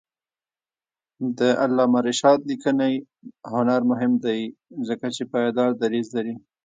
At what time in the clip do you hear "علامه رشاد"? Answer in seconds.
1.63-2.39